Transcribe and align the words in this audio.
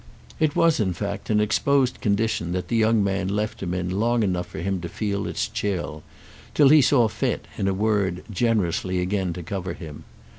It 0.39 0.55
was 0.55 0.79
in 0.79 0.93
fact 0.93 1.29
an 1.29 1.39
exposed 1.39 2.01
condition 2.01 2.53
that 2.53 2.69
the 2.69 2.75
young 2.75 3.03
man 3.03 3.27
left 3.27 3.61
him 3.61 3.71
in 3.75 3.99
long 3.99 4.23
enough 4.23 4.47
for 4.47 4.57
him 4.57 4.81
to 4.81 4.89
feel 4.89 5.27
its 5.27 5.47
chill—till 5.47 6.69
he 6.69 6.81
saw 6.81 7.07
fit, 7.07 7.47
in 7.55 7.67
a 7.67 7.73
word, 7.75 8.23
generously 8.31 8.99
again 8.99 9.31
to 9.33 9.43
cover 9.43 9.73
him. 9.75 10.05